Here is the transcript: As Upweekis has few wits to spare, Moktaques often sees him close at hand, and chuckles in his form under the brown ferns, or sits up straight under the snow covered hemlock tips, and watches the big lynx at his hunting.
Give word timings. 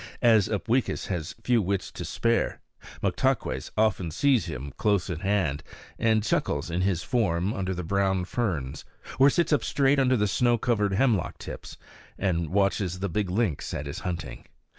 As 0.23 0.47
Upweekis 0.49 1.09
has 1.09 1.35
few 1.43 1.61
wits 1.61 1.91
to 1.91 2.03
spare, 2.03 2.59
Moktaques 3.03 3.69
often 3.77 4.09
sees 4.09 4.47
him 4.47 4.73
close 4.75 5.11
at 5.11 5.21
hand, 5.21 5.61
and 5.99 6.23
chuckles 6.23 6.71
in 6.71 6.81
his 6.81 7.03
form 7.03 7.53
under 7.53 7.75
the 7.75 7.83
brown 7.83 8.25
ferns, 8.25 8.83
or 9.19 9.29
sits 9.29 9.53
up 9.53 9.63
straight 9.63 9.99
under 9.99 10.17
the 10.17 10.27
snow 10.27 10.57
covered 10.57 10.93
hemlock 10.93 11.37
tips, 11.37 11.77
and 12.17 12.49
watches 12.49 12.97
the 12.97 13.09
big 13.09 13.29
lynx 13.29 13.75
at 13.75 13.85
his 13.85 13.99
hunting. 13.99 14.45